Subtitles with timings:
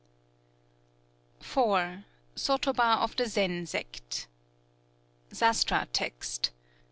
[1.93, 2.05] _IV.
[2.35, 4.25] SOTOBA OF THE ZEN SECT.
[5.31, 6.49] (Sastra text.)